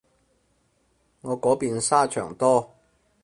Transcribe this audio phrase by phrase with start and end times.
[1.21, 2.71] 我嗰邊沙場多